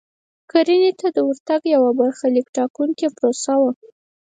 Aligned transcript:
کرنې 0.51 0.91
ته 0.99 1.07
د 1.15 1.17
ورتګ 1.27 1.61
یوه 1.75 1.91
برخلیک 1.99 2.47
ټاکونکې 2.55 3.07
پروسه 3.17 3.53
وه. 3.61 3.71